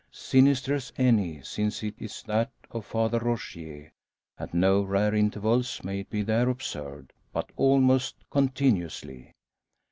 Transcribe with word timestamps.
Sinister 0.11 0.73
as 0.73 0.91
any; 0.97 1.43
since 1.43 1.83
it 1.83 1.93
is 1.99 2.23
that 2.23 2.49
of 2.71 2.87
Father 2.87 3.19
Rogier. 3.19 3.93
At 4.39 4.51
no 4.51 4.81
rare 4.81 5.13
intervals 5.13 5.83
may 5.83 5.99
it 5.99 6.09
be 6.09 6.23
there 6.23 6.49
observed; 6.49 7.13
but 7.31 7.51
almost 7.55 8.15
continuously. 8.31 9.31